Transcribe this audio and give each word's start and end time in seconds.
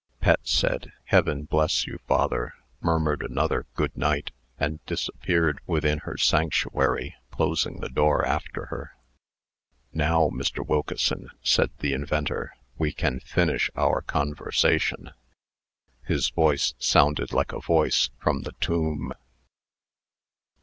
Pet 0.19 0.39
said, 0.41 0.93
"Heaven 1.03 1.43
bless 1.43 1.85
you, 1.85 1.99
father," 2.07 2.55
murmured 2.79 3.21
another 3.21 3.67
"Good 3.75 3.95
night," 3.95 4.31
and 4.57 4.83
disappeared 4.87 5.59
within 5.67 5.99
her 5.99 6.17
sanctuary, 6.17 7.13
closing 7.29 7.81
the 7.81 7.87
door 7.87 8.25
after 8.25 8.65
her. 8.71 8.95
"Now, 9.93 10.31
Mr. 10.33 10.65
Wilkeson," 10.65 11.29
said 11.43 11.69
the 11.81 11.93
inventor, 11.93 12.55
"we 12.79 12.91
can 12.93 13.19
finish 13.19 13.69
our 13.75 14.01
conversation." 14.01 15.11
His 16.03 16.31
voice 16.31 16.73
sounded 16.79 17.31
like 17.31 17.51
a 17.51 17.59
voice 17.59 18.09
from 18.19 18.41
the 18.41 18.53
tomb. 18.53 19.13